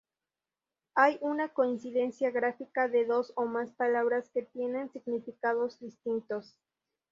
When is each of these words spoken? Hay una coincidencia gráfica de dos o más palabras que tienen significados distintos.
Hay 0.95 1.19
una 1.21 1.49
coincidencia 1.49 2.31
gráfica 2.31 2.87
de 2.87 3.05
dos 3.05 3.33
o 3.35 3.45
más 3.45 3.69
palabras 3.73 4.31
que 4.33 4.41
tienen 4.41 4.91
significados 4.91 5.79
distintos. 5.79 6.55